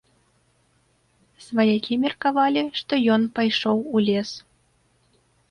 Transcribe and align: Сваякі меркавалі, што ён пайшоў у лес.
Сваякі 1.47 1.93
меркавалі, 2.05 2.63
што 2.81 3.01
ён 3.17 3.21
пайшоў 3.37 3.77
у 3.95 4.05
лес. 4.09 4.29